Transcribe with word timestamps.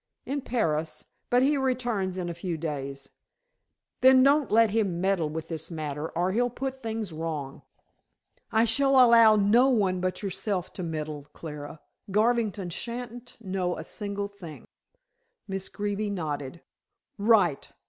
"In 0.25 0.41
Paris, 0.41 1.05
but 1.29 1.43
he 1.43 1.57
returns 1.57 2.17
in 2.17 2.27
a 2.27 2.33
few 2.33 2.57
days." 2.57 3.11
"Then 3.99 4.23
don't 4.23 4.49
let 4.49 4.71
him 4.71 4.99
meddle 4.99 5.29
with 5.29 5.47
this 5.47 5.69
matter, 5.69 6.07
or 6.17 6.31
he'll 6.31 6.49
put 6.49 6.81
things 6.81 7.13
wrong." 7.13 7.61
"I 8.51 8.65
shall 8.65 8.93
allow 8.93 9.35
no 9.35 9.69
one 9.69 10.01
but 10.01 10.23
yourself 10.23 10.73
to 10.73 10.81
meddle, 10.81 11.27
Clara, 11.33 11.81
Garvington 12.09 12.71
shan't 12.71 13.37
know 13.41 13.77
a 13.77 13.83
single 13.83 14.27
thing." 14.27 14.65
Miss 15.47 15.69
Greeby 15.69 16.09
nodded. 16.09 16.63
"Right. 17.19 17.71